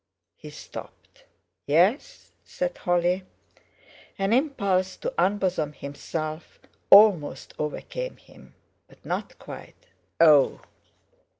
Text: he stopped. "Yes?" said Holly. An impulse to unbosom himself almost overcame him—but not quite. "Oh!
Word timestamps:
he 0.35 0.49
stopped. 0.49 1.25
"Yes?" 1.67 2.31
said 2.43 2.75
Holly. 2.75 3.23
An 4.17 4.33
impulse 4.33 4.97
to 4.97 5.13
unbosom 5.15 5.73
himself 5.73 6.57
almost 6.89 7.53
overcame 7.59 8.17
him—but 8.17 9.05
not 9.05 9.37
quite. 9.37 9.85
"Oh! 10.19 10.61